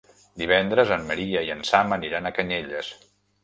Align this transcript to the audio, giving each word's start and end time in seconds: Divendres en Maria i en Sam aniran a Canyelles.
Divendres 0.43 0.93
en 0.95 1.05
Maria 1.11 1.45
i 1.49 1.53
en 1.59 1.63
Sam 1.73 1.95
aniran 2.01 2.29
a 2.29 2.35
Canyelles. 2.41 2.95